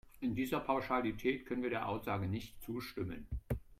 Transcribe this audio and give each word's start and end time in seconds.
In 0.19 0.33
dieser 0.33 0.59
Pauschalität 0.59 1.45
können 1.45 1.61
wir 1.61 1.69
der 1.69 1.87
Aussage 1.87 2.25
nicht 2.25 2.59
zustimmen. 2.63 3.27